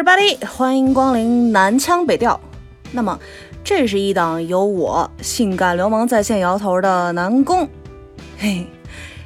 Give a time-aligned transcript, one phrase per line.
[0.00, 2.40] everybody，欢迎光临南腔北调。
[2.90, 3.20] 那么，
[3.62, 7.68] 这是一档由我性感流氓在线摇头的南宫，
[8.38, 8.66] 嘿，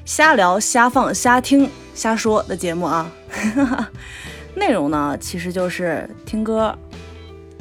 [0.05, 3.09] 瞎聊、瞎放、瞎听、瞎说的节目啊。
[4.57, 6.77] 内容呢，其实就是听歌，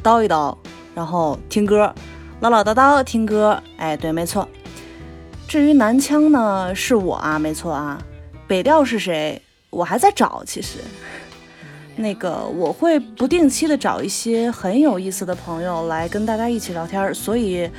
[0.02, 0.58] 叨一叨，
[0.96, 1.94] 然后听歌，
[2.40, 3.62] 唠唠叨叨听歌。
[3.78, 4.50] 哎，对，没错。
[5.48, 8.02] 至于南腔呢，是我啊，没错啊。
[8.48, 9.40] 北调是谁？
[9.70, 10.80] 我还在找，其实。
[11.96, 17.70] 那个我会不定期的找一些很有意思的朋友来跟大家一起聊天，所以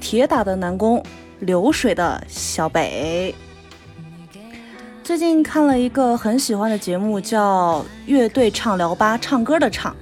[0.00, 1.02] 铁打的南宫，
[1.40, 3.34] 流水的小北。
[5.02, 9.94] 最近看了一个很喜欢的节目，叫《乐队畅聊吧》，唱歌的唱。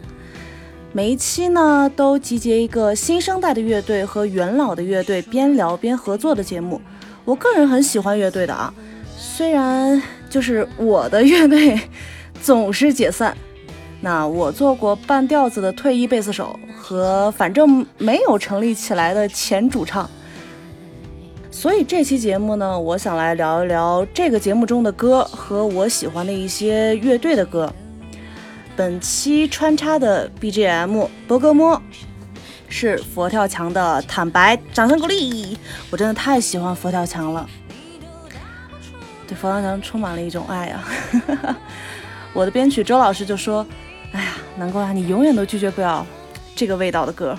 [0.93, 6.81] 每一期呢都集结一个新生代的乐队和元老的乐队边聊边合作的节目。
[7.25, 8.73] 我个人很喜欢乐队的啊，
[9.17, 11.81] 虽然就是我的乐队
[12.43, 13.37] 总是解散。
[14.01, 20.07] 那我做过半吊子的退役贝斯手和反正没有成立起来的前主唱，
[21.51, 27.73] 所以这期节目呢，我想来聊一聊这个节目中的歌和我喜欢的一些乐队的歌。
[28.77, 30.91] 本期穿插的 BGM
[31.27, 31.75] 《博格摸》
[32.69, 35.57] 是佛跳墙的《坦白》，掌声鼓励！
[35.91, 37.49] 我真的太喜欢佛跳墙了，
[39.27, 40.85] 对佛跳墙充满了一种爱啊！
[42.35, 43.65] 我的编曲周老师就说。
[44.15, 44.95] 哎呀，难怪！
[44.95, 46.07] 你永远都拒绝不了
[46.55, 47.37] 这个味道的歌。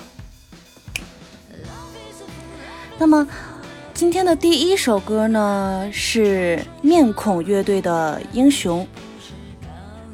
[2.98, 3.26] 那么
[3.94, 8.86] 今天的第一首歌呢，是面孔乐队的《英雄》。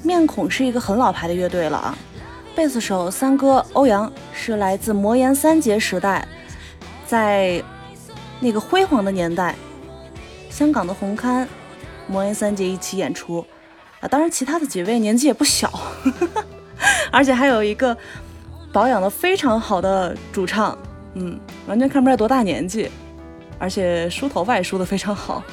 [0.03, 1.97] 面孔是一个很老牌的乐队了啊，
[2.55, 6.27] 贝斯手三哥欧阳是来自魔岩三杰时代，
[7.07, 7.63] 在
[8.39, 9.55] 那个辉煌的年代，
[10.51, 11.47] 香港的红磡
[12.05, 13.43] 魔岩三杰一起演出。
[13.99, 15.71] 啊，当然，其他的几位年纪也不小，
[17.11, 17.95] 而且还有一个
[18.71, 20.77] 保养的非常好的主唱，
[21.15, 21.37] 嗯，
[21.67, 22.89] 完全看不出来多大年纪，
[23.59, 25.43] 而且梳头发也梳得非常好。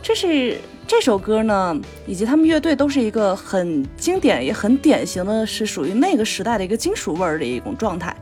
[0.00, 1.76] 这是这首歌呢，
[2.06, 8.16] 以及他们乐队都是一个很经典也很典型的，是属于那个时代的一个金属味儿的一种状态。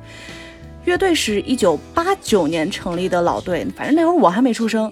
[0.87, 4.91] 乐队是一九八九年成立的老队，反正那会儿我还没出生，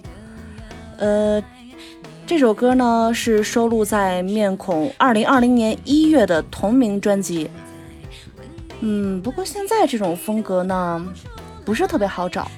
[0.97, 1.43] 呃。
[2.27, 7.47] 这首歌呢是收录在面孔二零二零年一月的同名专辑。
[8.79, 11.05] 嗯，不过现在这种风格呢
[11.63, 12.49] 不是特别好找。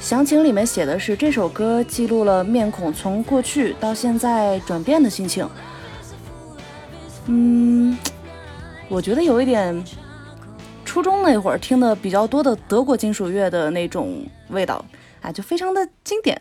[0.00, 5.48] 详情里面写的是这首歌记录了面孔从过去到现在转变的心情。
[7.26, 7.98] 嗯，
[8.88, 9.84] 我觉得有一点
[10.84, 14.84] 初中那会儿听的比较多的德国金属乐的那种味道，
[15.20, 16.40] 啊，就非常的经典。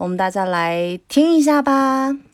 [0.00, 2.29] 我们大家来听一下吧。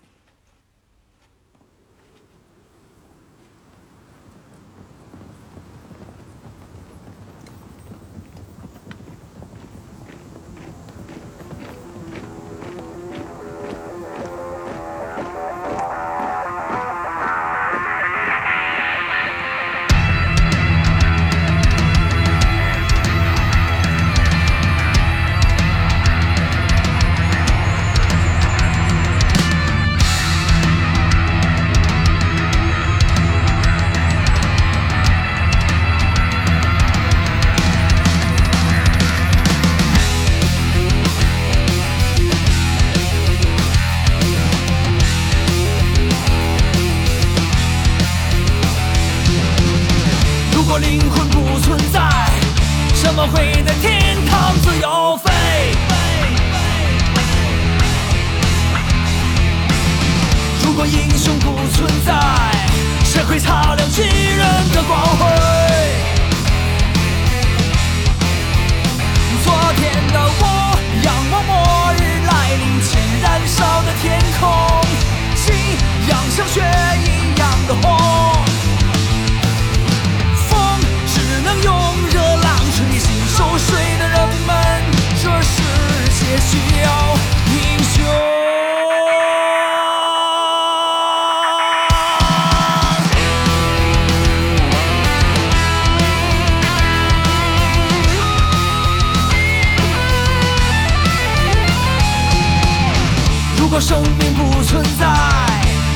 [103.77, 105.07] 如果生命不存在，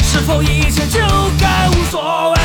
[0.02, 1.00] 是否一切就
[1.40, 2.38] 该无所谓？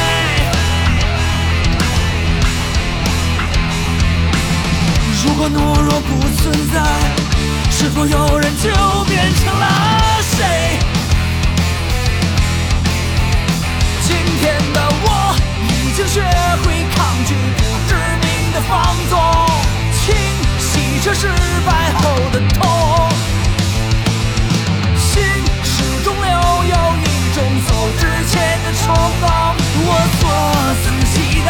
[5.26, 6.82] 如果懦弱不存在，
[7.70, 8.70] 是否有人就
[9.10, 10.80] 变成了谁？
[14.04, 16.22] 今天的我已经学
[16.64, 17.36] 会抗拒
[17.90, 19.20] 致命的放纵，
[20.00, 20.16] 清
[20.60, 21.28] 洗着失
[21.66, 22.64] 败后的痛。
[25.16, 25.24] 心
[25.64, 29.24] 始终留有一种走之前的冲动，
[29.88, 29.90] 我
[30.20, 30.24] 做
[30.84, 31.50] 自己的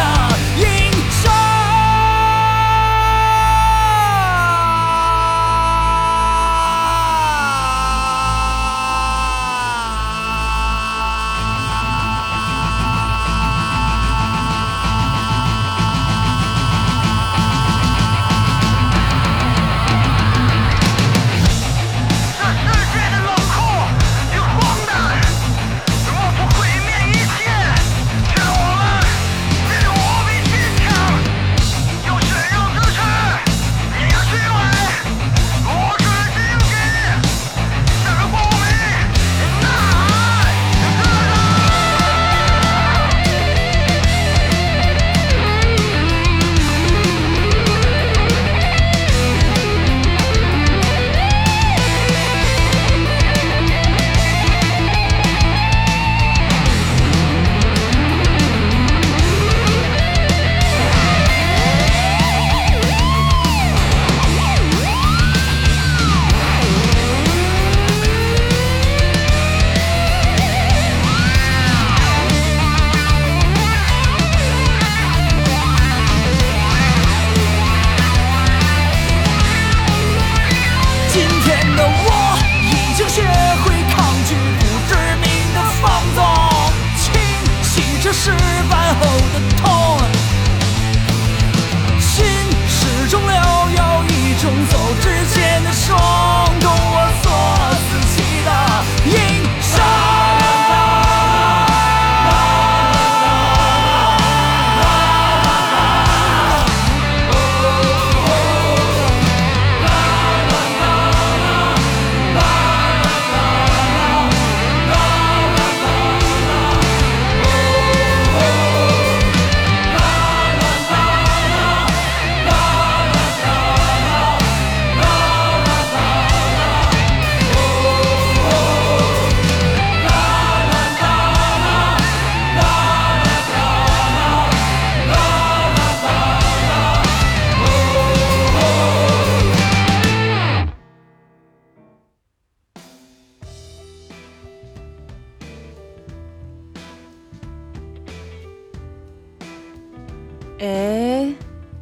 [150.58, 151.32] 哎，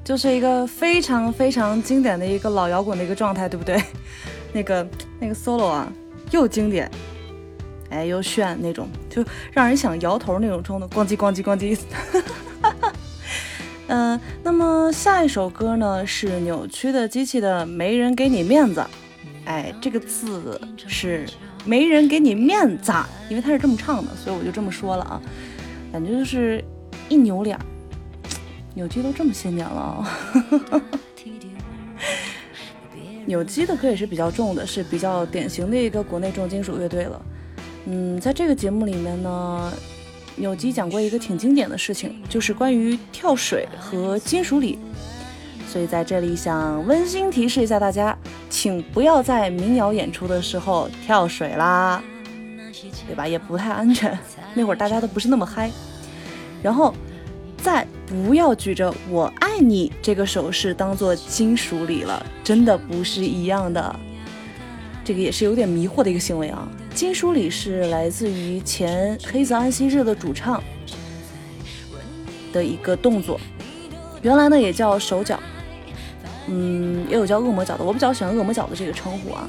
[0.02, 3.80] 就是一个非常非常经典的一个老摇滚的一个状态，对不对？
[4.52, 4.86] 那个
[5.20, 5.92] 那个 solo 啊，
[6.30, 6.90] 又经典，
[7.90, 11.78] 哎，又炫那种，就让人想摇头那种冲动，咣叽咣叽咣叽。
[13.86, 18.80] 嗯， 那么下一首歌呢是扭曲的机器的《没人给你面子》，
[19.44, 21.26] 哎，这个字是
[21.64, 22.92] 没人给你面子，
[23.28, 25.22] 因为他是这么唱的，所以我就这么说了啊，
[25.92, 26.64] 感觉就是
[27.08, 27.56] 一扭脸。
[28.74, 30.04] 扭机都这么些年了，
[33.24, 37.22] 扭机的歌也是比较重的，是比较典型的一个国内重金属乐队了。
[37.86, 39.72] 嗯，在这个节目里面呢，
[40.34, 44.78] 扭机讲过一个挺经典的事情，就是关于跳水和金属里。
[45.68, 48.16] 所以在这里想温馨提示一下大家，
[48.50, 52.02] 请不要在民谣演出的时候跳水啦，
[53.06, 53.26] 对吧？
[53.26, 54.18] 也不太安全。
[54.52, 55.70] 那会儿大家都不是那么嗨，
[56.60, 56.92] 然后。
[57.64, 63.98] 再不要举着“我爱你”这个手势当做金属礼了，真的不是一样的。
[65.02, 66.68] 这个也是有点迷惑的一个行为啊。
[66.94, 70.62] 金属礼是来自于前黑泽安息日的主唱
[72.52, 73.40] 的一个动作，
[74.20, 75.40] 原来呢也叫手脚，
[76.48, 77.82] 嗯，也有叫恶魔脚的。
[77.82, 79.48] 我比较喜欢恶魔脚的这个称呼啊，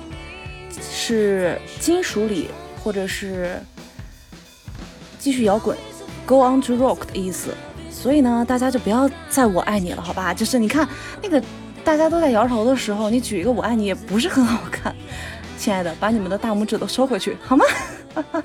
[0.89, 2.48] 是金属礼
[2.81, 3.60] 或者是
[5.19, 5.77] 继续摇滚
[6.25, 7.53] ，Go on to rock 的意思。
[8.05, 10.31] 所以呢，大家就不要再我爱你了，好吧？
[10.31, 10.88] 就是你看
[11.24, 11.41] 那个
[11.83, 14.95] 大家都在摇头的时候，你举一个我爱你也不是很好看。
[15.57, 17.65] 亲爱的，把你们的大拇指都收回去，好吗？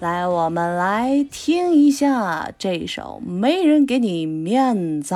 [0.00, 5.14] 来，我们来听一下这首《没人给你面子》。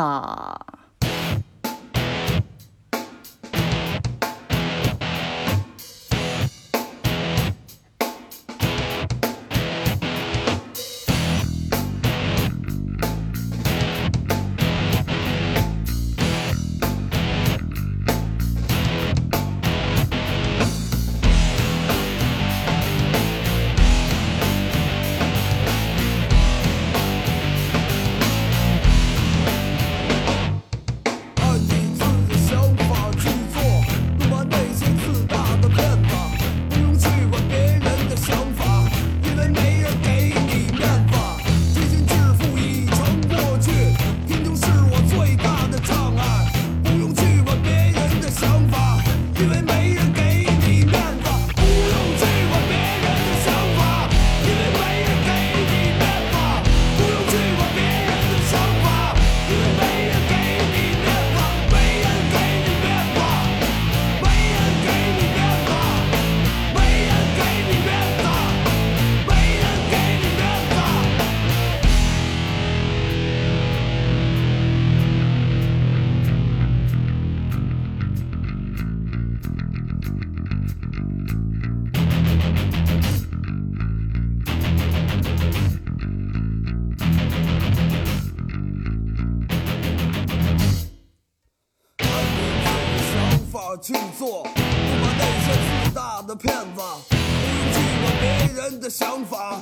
[94.19, 95.53] 做，不把那些
[95.85, 96.81] 自大的骗子
[97.11, 98.25] 不用去管别
[98.63, 99.61] 人的想法，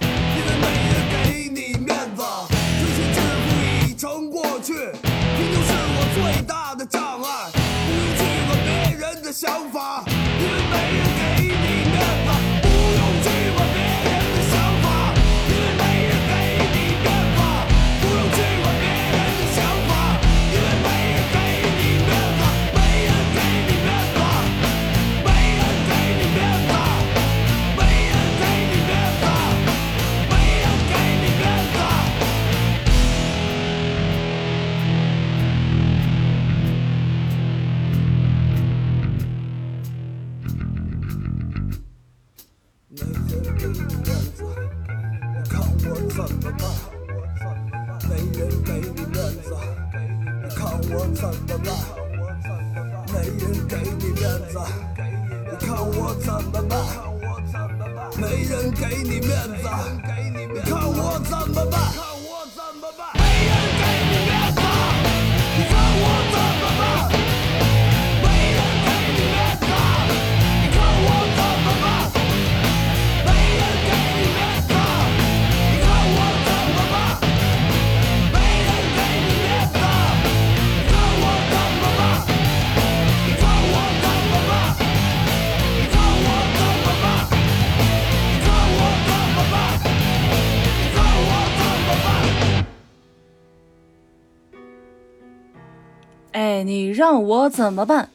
[97.04, 98.08] 让我怎么办？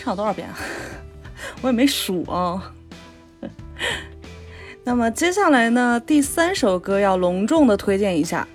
[0.00, 0.58] 唱了多少遍啊？
[1.62, 2.74] 我也没数啊。
[4.82, 8.48] 那么接下来呢，第三首歌要隆重的推荐一下。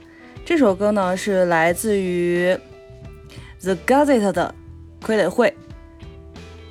[0.44, 2.54] 这首歌呢是来自于
[3.62, 4.54] The Gazette 的
[5.08, 5.48] 《傀儡会》。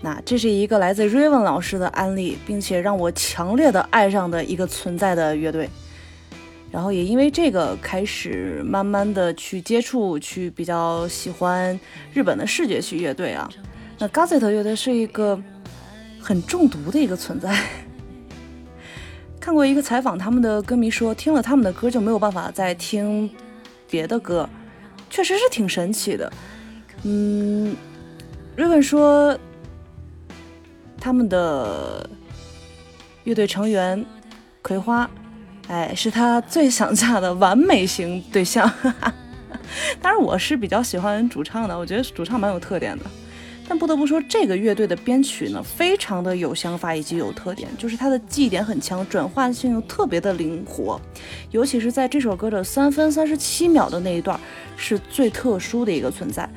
[0.03, 5.71] 那这是一个来自 Raven 老师的安利，并且让我强烈的爱上的一个存在的乐队。
[6.71, 11.79] 然后也因为这个开始慢慢的去接触，去比较喜欢
[12.13, 13.49] 日本的视觉系乐队啊。
[13.99, 15.41] 那 Gazette 乐队是一个
[16.21, 17.57] 很中毒的一个存在。
[19.41, 23.31] 看过一个采访，他们的歌迷说，听了他们的歌就没有办法再听
[23.89, 24.47] 别的歌，
[25.09, 26.31] 确实是挺神奇的。
[27.05, 27.77] 嗯，
[28.57, 29.39] 瑞文说，
[31.01, 32.11] 他们的
[33.23, 34.05] 乐队成员
[34.63, 35.09] 葵花，
[35.69, 38.71] 哎，是他最想嫁的完美型对象。
[40.01, 43.05] 当然，我是比较喜欢主唱的，我觉得主唱蛮有特点的。
[43.69, 51.01] 但不得不说，这个乐队的编曲呢，非常的有想法以及有特点，就是它的记忆点很强，转换性又特别的灵活，
[51.51, 54.39] 尤其是在这首歌的三分三十七秒的那一段，
[54.77, 56.49] 是最特殊的一个存在。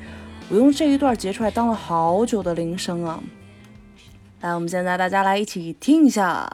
[0.50, 3.20] 我用这一段截出来当了好久的铃声啊！
[4.42, 6.48] 来，我们现在大家来一起听一下。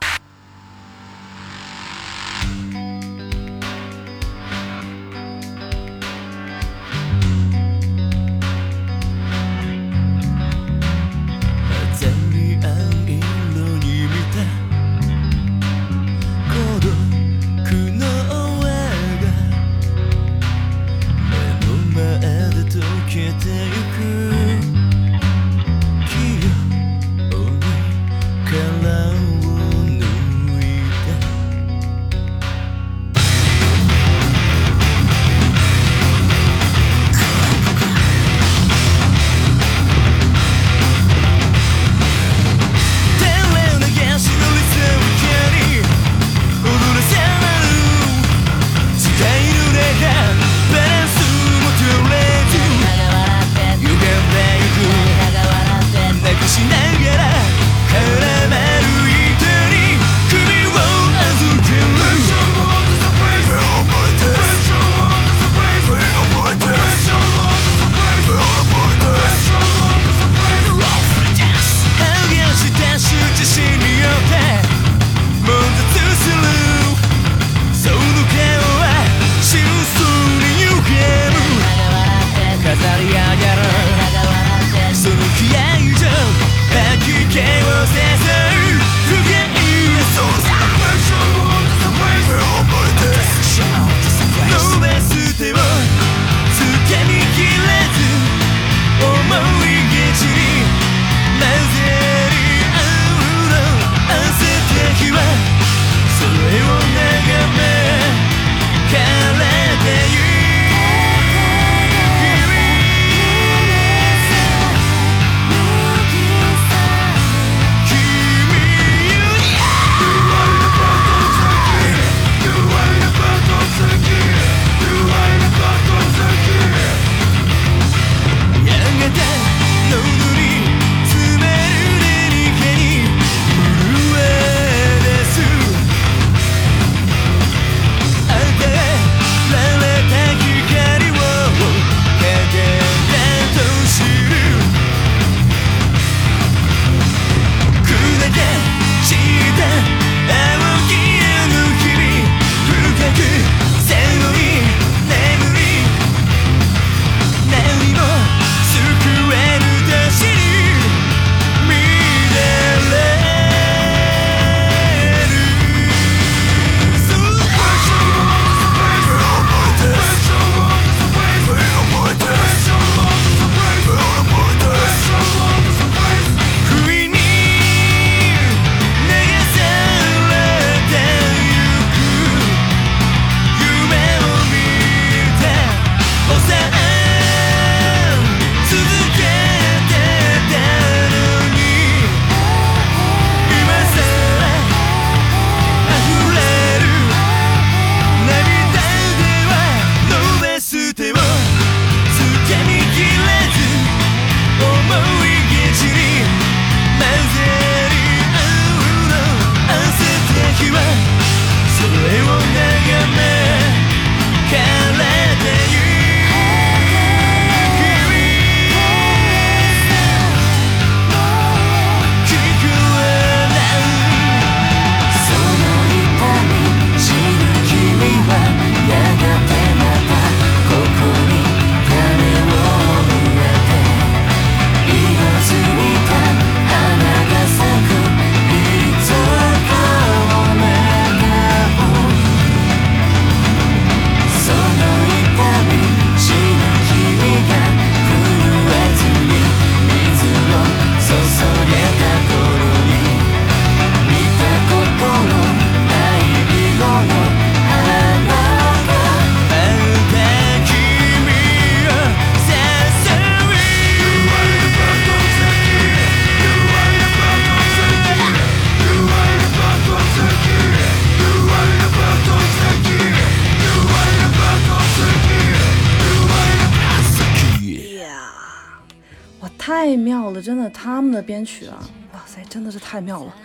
[279.57, 281.77] 太妙了，真的，他们的编曲啊，
[282.13, 283.35] 哇塞，真的是太妙了，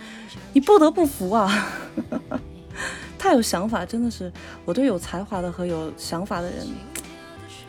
[0.53, 1.67] 你不得不服啊，
[3.17, 4.31] 太有想法，真的是
[4.65, 6.67] 我对有才华的和有想法的人，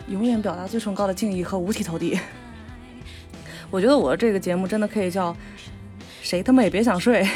[0.09, 2.19] 永远表达最崇高的敬意和五体投地。
[3.71, 5.35] 我觉得我这个节目真的可以叫
[6.21, 7.27] 谁他妈也别想睡，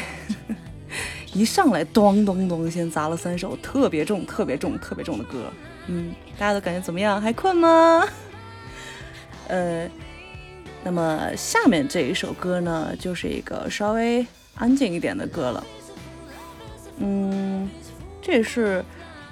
[1.33, 5.51] 一上来咚咚咚先砸了三首特别重、特别重、特别重的歌，
[5.87, 7.19] 嗯，大家都感觉怎么样？
[7.19, 8.03] 还困吗？
[9.49, 9.89] 呃，
[10.83, 15.63] 那么下面这一首歌呢，就是一个稍微安静一点的歌了。
[16.99, 17.69] 嗯，
[18.21, 18.83] 这也是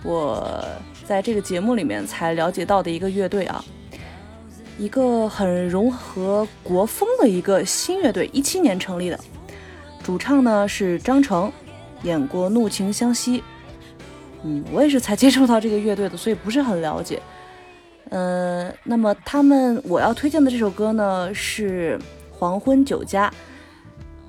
[0.04, 0.64] 我
[1.06, 3.64] 在这个节目里面才了解到的一个乐队啊，
[4.78, 9.20] 一个很融合国风的一个新乐队，一七年成立的，
[10.04, 11.52] 主唱呢是张成，
[12.04, 13.40] 演过《怒晴湘西》。
[14.44, 17.22] 嗯，我也是才接触到这个乐队的，所以不是很了解。
[18.10, 22.00] 嗯、那么他们我要推荐的这首歌呢是
[22.32, 23.30] 《黄昏酒家》，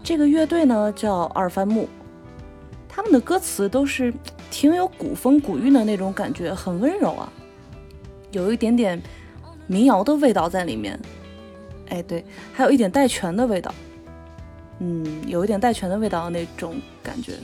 [0.02, 1.86] 这个乐队呢叫二番木，
[2.88, 4.12] 他们的歌词都是
[4.50, 7.32] 挺有古风古韵的那种感觉，很温柔啊，
[8.30, 9.00] 有一点点
[9.66, 10.98] 民谣的味道在里面。
[11.88, 13.72] 哎，对，还有一点带拳的味道，
[14.80, 17.34] 嗯，有一点带拳的味道的那种感觉，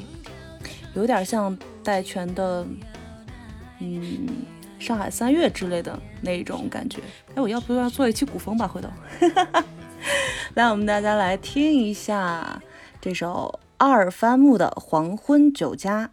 [0.95, 2.67] 有点像带拳的，
[3.79, 4.27] 嗯，
[4.83, 7.01] 上海三月之类的那种感觉。
[7.37, 8.67] 哎，我要不要做一期古风吧？
[8.67, 8.89] 回头，
[10.55, 12.61] 来，我们大家来听一下
[13.01, 16.07] 这首二番木的《黄昏酒家》。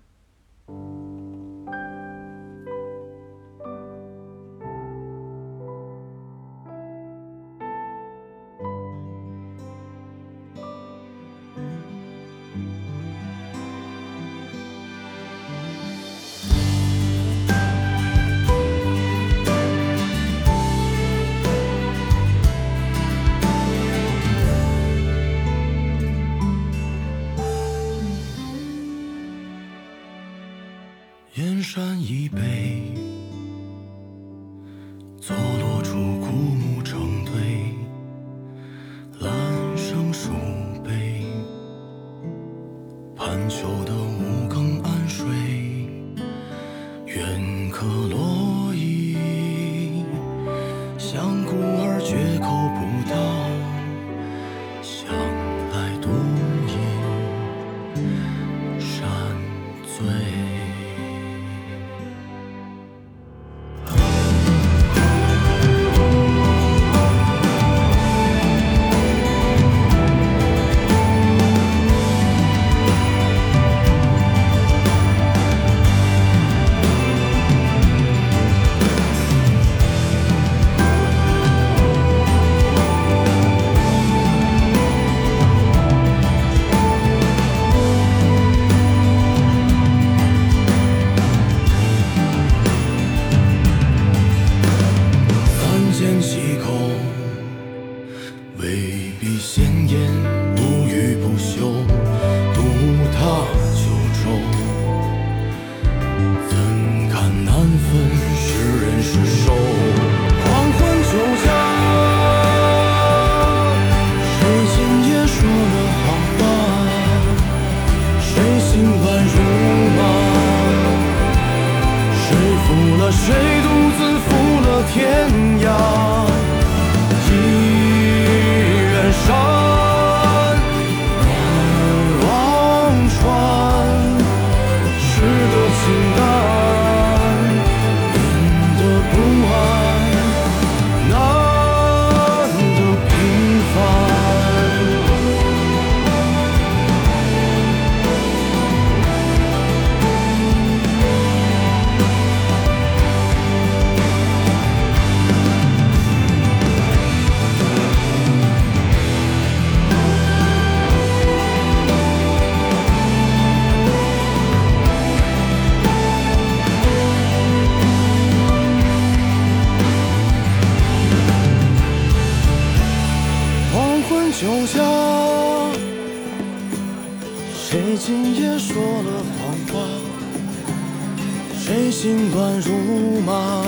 [182.90, 183.64] 木马。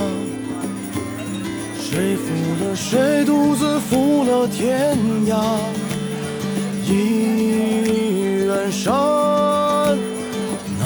[1.78, 2.24] 谁负
[2.64, 5.36] 了谁，独自负了天涯。
[6.84, 6.90] 一
[8.44, 8.92] 远山
[10.78, 10.84] 难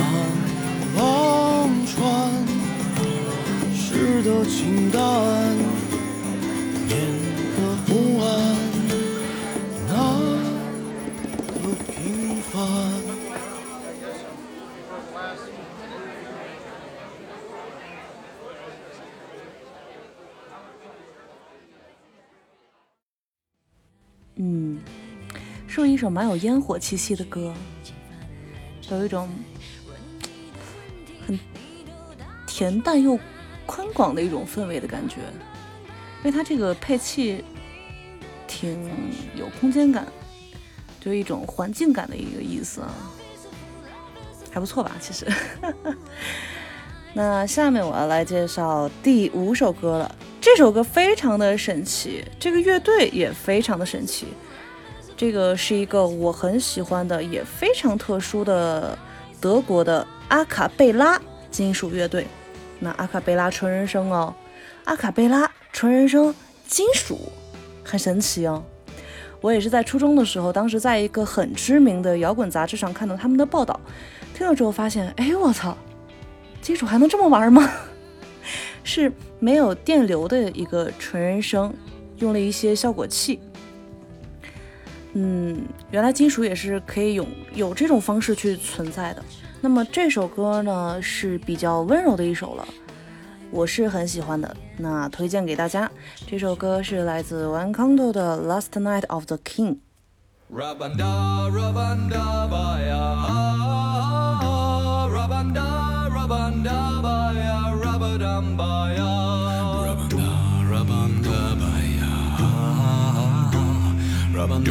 [0.97, 2.31] 忘川，
[3.75, 5.01] 世的清淡，
[6.87, 6.95] 念
[7.57, 8.27] 的不安，
[9.89, 9.93] 那
[11.63, 11.95] 的平
[12.53, 12.57] 凡。
[24.57, 24.79] 嗯，
[25.67, 27.53] 是一首蛮有烟火气息的歌，
[28.91, 29.29] 有一种
[31.27, 31.39] 很
[32.47, 33.19] 恬淡又
[33.67, 37.45] 宽广的一种氛围的感觉，因为它这个配器
[38.49, 38.91] 挺
[39.35, 40.07] 有空间感，
[41.01, 42.95] 就是一种环境感的一个意思啊，
[44.51, 44.93] 还不错吧？
[44.99, 45.27] 其实。
[47.13, 50.15] 那下面我要来介绍第五首歌了。
[50.47, 54.29] 这首歌非常的神奇，这个乐队也非常的神奇。
[55.17, 58.97] 这个是一个我很喜欢的，也非常特殊的
[59.41, 62.29] 德国的阿卡贝拉金属乐队。
[62.79, 64.33] 那阿卡贝拉纯人声哦，
[64.85, 66.33] 阿卡贝拉纯人声
[66.69, 67.19] 金属，
[67.83, 68.63] 很神奇哦。
[69.41, 73.81] 我也是在初中的时候，当时在一个很知名的摇滚杂志上看到他们的报道，
[74.33, 75.77] 听了之后发现，哎，我操，
[76.63, 77.69] 金属还能这么玩吗？
[78.87, 81.75] 是没有电流的一个纯人声，
[82.19, 83.41] 用了一些效果器。
[85.15, 89.23] 嗯，原来金属也是可以有有这种方式去存在的。
[89.61, 92.65] 那么这首歌呢是比较温柔的一首了，
[93.51, 95.91] 我是很喜欢的，那推荐给大家。
[96.25, 99.75] 这首歌是来自 One Condo 的《Last Night of the King》。
[114.57, 114.63] The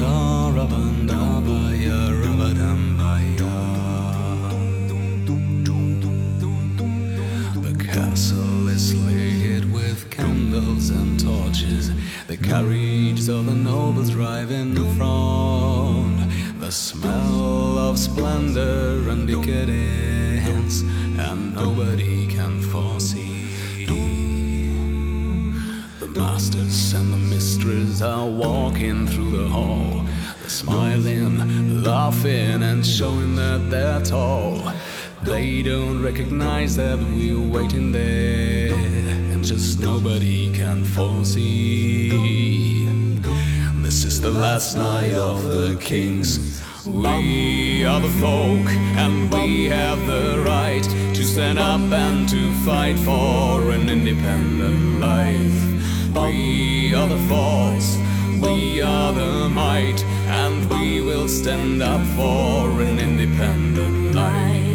[7.83, 11.91] castle is lit with candles and torches.
[12.25, 16.31] The carriages of the nobles drive in front.
[16.59, 22.25] The smell of splendor and decadence, and nobody
[26.45, 30.05] masters and the mistress are walking through the hall.
[30.47, 34.71] Smiling, laughing, and showing that they're tall.
[35.23, 42.09] They don't recognize that we're waiting there, and just nobody can foresee.
[43.81, 46.61] This is the last night of the kings.
[46.85, 52.99] We are the folk, and we have the right to stand up and to fight
[52.99, 55.74] for an independent life.
[56.15, 57.97] We are the force,
[58.41, 64.65] we are the might, and we will stand up for an independent life.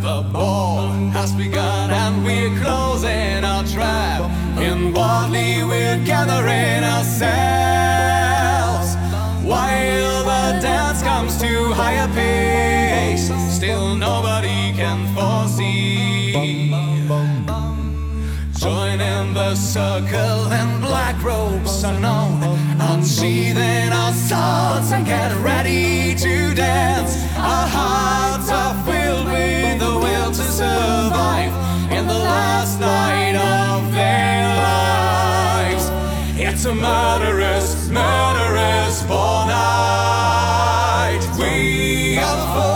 [0.00, 4.30] The ball has begun and we're closing our trap.
[4.58, 7.65] Inwardly we're gathering ourselves.
[11.76, 16.32] Higher pace, still nobody can foresee.
[18.58, 22.42] Join in the circle and black robes are known.
[22.80, 27.14] Unsheathing our swords and get ready to dance.
[27.36, 31.52] Our hearts are filled with the will to survive
[31.92, 35.84] in the last night of their lives.
[36.40, 40.45] It's a murderous, murderous are
[42.16, 42.56] California.
[42.56, 42.75] other.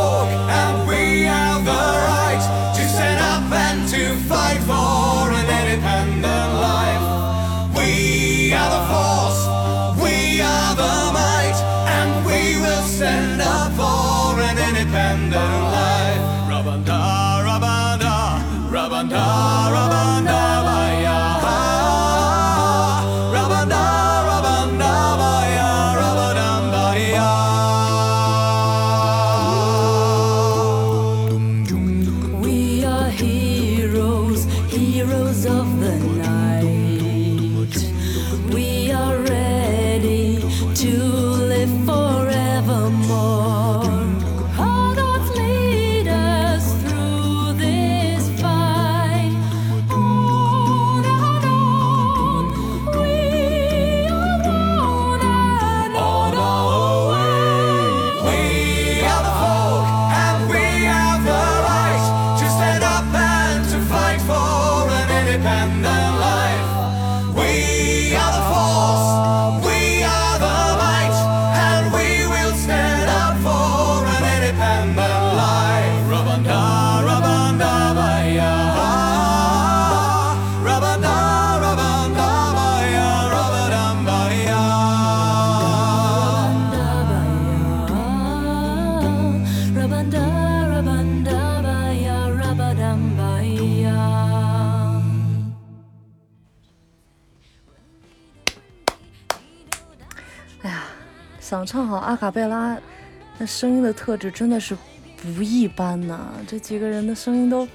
[103.40, 104.76] 那声音的特质真的是
[105.16, 106.28] 不一般呐！
[106.46, 107.66] 这几个人的声音都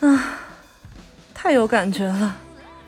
[0.00, 0.38] 啊，
[1.34, 2.34] 太有感觉了，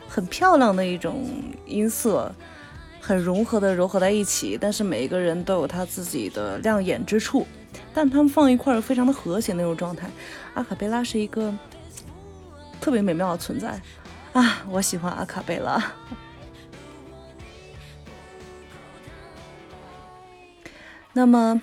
[0.09, 1.29] 很漂亮的一种
[1.67, 2.33] 音色，
[2.99, 4.57] 很融合的糅合在一起。
[4.59, 7.45] 但是每一个人都有他自己的亮眼之处，
[7.93, 10.09] 但他们放一块儿非常的和谐那种状态。
[10.55, 11.53] 阿卡贝拉是一个
[12.81, 13.79] 特别美妙的存在
[14.33, 14.63] 啊！
[14.67, 15.93] 我喜欢阿卡贝拉。
[21.17, 21.61] 那么，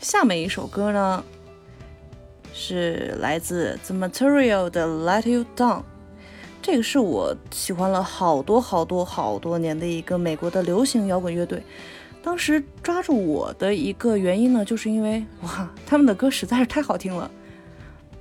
[0.00, 1.24] 下面一首歌呢，
[2.54, 5.78] 是来自 The Material 的《Let You Down》。
[6.62, 11.60] 这个是我喜欢了好多好多好多年的一个美国的流行摇滚乐队。
[12.22, 17.28] 当时抓住我的一个原因呢，就是因为哇，他们的歌实在是太好听了。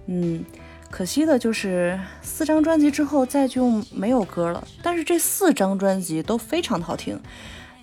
[0.07, 0.43] 嗯，
[0.89, 4.67] 可惜的就是四张专辑之后再就没有歌了。
[4.81, 7.19] 但是这四张专辑都非常的好听，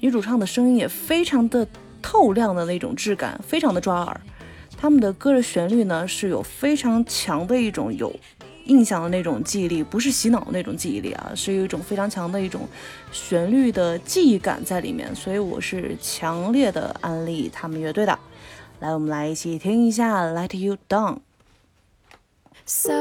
[0.01, 1.65] 女主唱的声音也非常的。
[2.03, 4.21] 透亮的那种质感，非常的抓耳。
[4.77, 8.13] 他们的歌的旋律呢，是有非常强的一种有
[8.65, 12.69] 印象的那种记忆力，不是洗脑的那种记忆力啊，是有一种非常强的一种
[13.13, 15.15] 旋律的记忆感在里面。
[15.15, 18.19] 所以我是强烈的安利他们乐队的。
[18.81, 21.15] 来，我们来一起听一下《Let You Down》。
[22.65, 22.93] So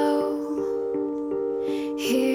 [1.97, 2.30] here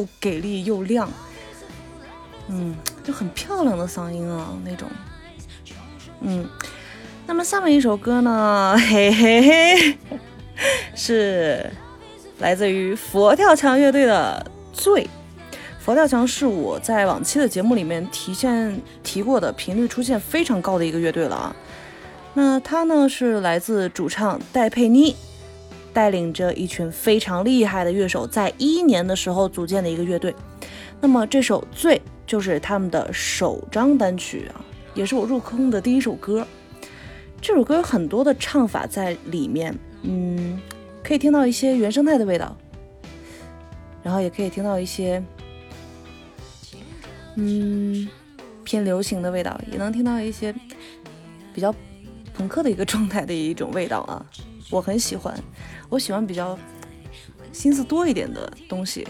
[0.00, 1.10] 又给力又亮，
[2.48, 2.74] 嗯，
[3.04, 4.88] 就很漂亮的嗓音啊那种，
[6.22, 6.48] 嗯。
[7.26, 9.98] 那么下面一首歌呢， 嘿嘿嘿，
[10.96, 11.70] 是
[12.38, 14.44] 来自于佛跳墙乐队的
[14.76, 15.04] 《醉》。
[15.78, 21.54] 佛跳墙是我在往期的节目里面提现提过的频率出现非常高的一个乐队了啊。
[22.34, 25.14] 那他呢是来自主唱戴佩妮，
[25.92, 30.34] 带领着一群非常厉害的乐手，在一一年的时候组建的一个乐队。
[31.00, 34.64] 那么这首《醉》就是他们的首张单曲啊，
[34.94, 36.46] 也是我入坑的第一首歌。
[37.40, 40.60] 这首歌有很多的唱法在里面，嗯，
[41.02, 42.54] 可以听到一些原生态的味道，
[44.02, 45.22] 然后也可以听到一些，
[47.36, 48.06] 嗯，
[48.62, 50.54] 偏流行的味道，也能听到一些
[51.54, 51.74] 比较
[52.34, 54.26] 朋克的一个状态的一种味道啊，
[54.70, 55.38] 我很喜欢，
[55.88, 56.58] 我喜欢比较
[57.52, 59.06] 心思多一点的东西。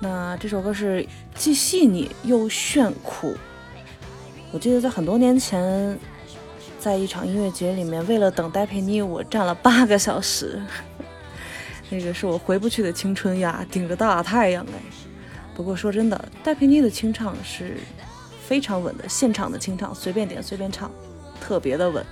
[0.00, 3.34] 那这首歌是既细腻又炫酷，
[4.52, 5.98] 我记得在很多年前。
[6.76, 10.60] 在一场音乐节里面，为了等戴佩妮，我站了八个小时。
[11.88, 14.82] 那个是我回不去的青春呀，顶着大太阳哎。
[15.56, 17.78] 不过说真的，戴佩妮的清唱是
[18.46, 20.90] 非常稳的，现场的清唱随便点随便唱，
[21.40, 22.04] 特别的稳。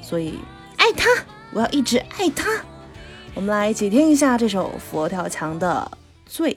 [0.00, 0.38] 所以
[0.86, 1.08] 爱他，
[1.52, 2.48] 我要一直爱他。
[3.34, 5.90] 我们来一起听一下这首佛跳墙的
[6.24, 6.54] 《醉》。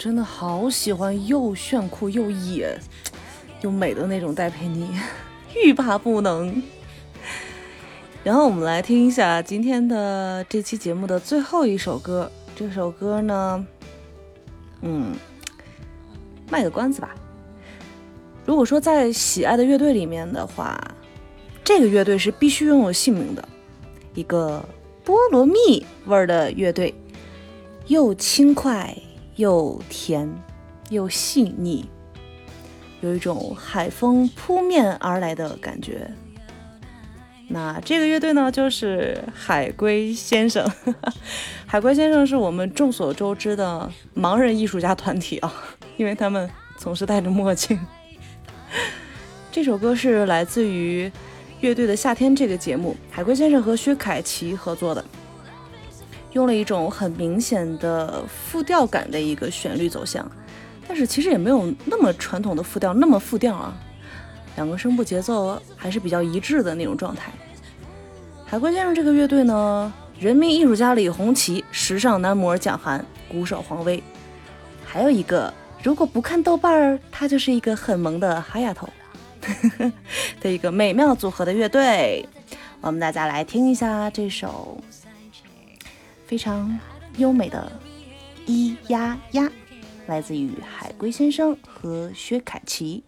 [0.00, 2.74] 真的好喜欢又炫酷又野
[3.60, 4.88] 又美的那种戴佩妮，
[5.54, 6.62] 欲罢不能。
[8.24, 13.66] 然后我们来听一下今天的这期节目的最后一首歌，这首歌呢，
[14.80, 15.14] 嗯，
[16.50, 17.14] 卖个关子吧。
[18.46, 20.80] 如果说在喜爱的乐队里面的话，
[21.62, 23.46] 这个乐队是必须拥有姓名的，
[24.14, 24.64] 一个
[25.04, 26.94] 菠萝蜜味儿的乐队，
[27.88, 28.96] 又轻快
[29.40, 30.30] 又甜
[30.90, 31.86] 又细腻，
[33.00, 36.10] 有一种海风扑面而来的感觉。
[37.48, 40.70] 那这个乐队呢，就是海龟先生。
[41.64, 45.50] 海龟先生是我们众所周知的盲人艺术家团体啊，
[45.96, 47.80] 因为他们总是戴着墨镜。
[49.50, 51.10] 这首歌是来自于
[51.60, 55.02] 乐队的夏天这个节目，海龟先生和薛凯琪合作的，
[56.32, 60.30] 用了一种很明显的复调感的一个旋律走向，
[60.86, 63.74] 但是其实也没有那么传统的复调那么复调啊。
[64.56, 67.32] 两个声部节奏还是比较一致的那种状态。
[68.44, 74.02] 海龟先生这个乐队呢，人民艺术家李红旗、时尚男模蒋涵、鼓手黄威，
[74.84, 75.52] 还有一个
[75.82, 78.88] 如果不看豆瓣儿，他就是一个很萌的哈丫头
[80.42, 82.28] 的一个美妙组合的乐队。
[82.80, 84.76] 我们大家来听一下这首
[86.30, 86.78] 非常
[87.16, 87.72] 优美的
[88.48, 89.42] 《咿呀呀》，
[90.06, 93.02] 来自于海龟先生和薛凯琪。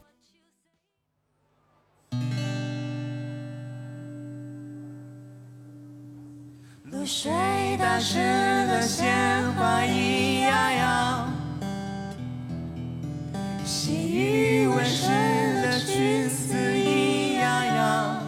[6.91, 7.31] 露水
[7.79, 9.07] 打湿了鲜
[9.53, 11.29] 花，咿呀呀；
[13.65, 15.07] 细雨温湿
[15.63, 18.19] 了裙子，咿呀呀。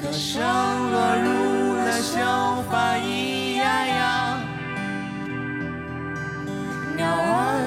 [0.00, 0.40] 歌声
[0.92, 1.35] 落入
[7.06, 7.65] 鸟儿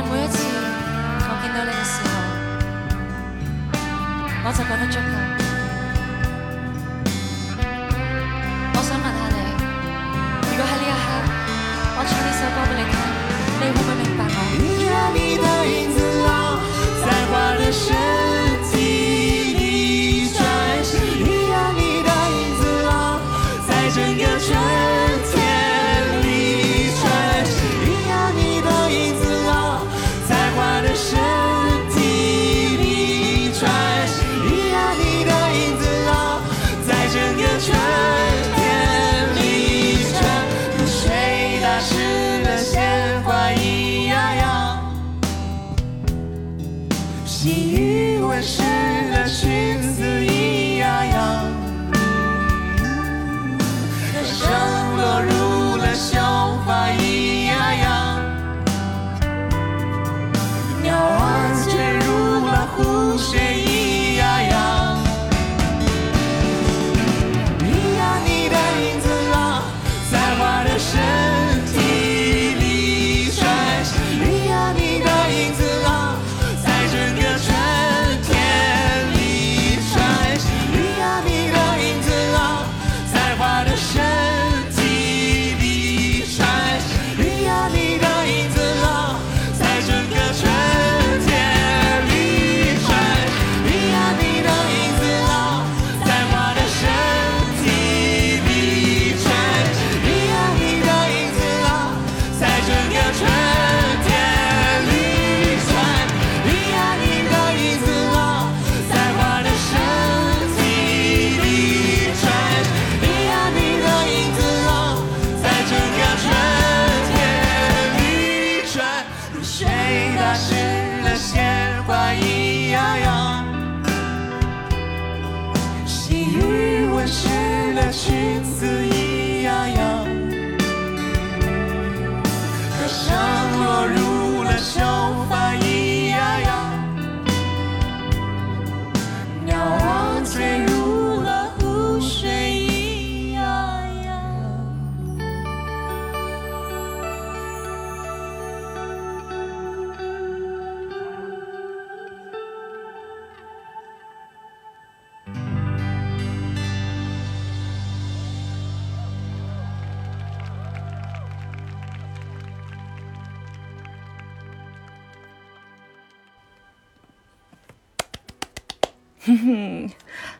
[0.00, 2.14] 但每一次我见到你嘅时候，
[4.44, 5.37] 我就觉得足够。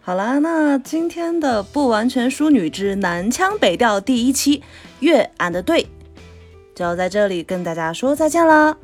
[0.09, 4.61] 好啦，那今天的《不完全淑女之南腔北调》第一期
[5.01, 5.83] 《月俺的对》
[6.75, 8.75] 就要在这里跟大家说再见啦。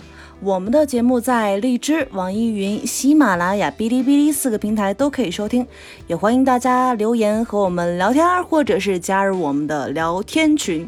[0.41, 5.67] 我们的节目在荔枝、网易云、喜马拉雅、哔哩哔哩四个平台都可以收听，
[6.09, 10.87] 也欢迎大家留言和我们聊天，或者是加入我们的聊天群。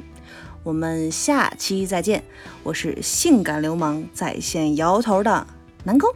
[0.62, 2.22] 我们下期再见，
[2.62, 5.47] 我是性感流氓在线摇头的
[5.84, 6.11] 南宫，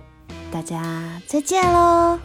[0.52, 2.18] 大家再见喽。